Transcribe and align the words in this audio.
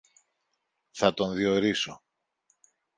Θα 0.91 1.13
τον 1.13 1.33
διορίσω. 1.35 2.03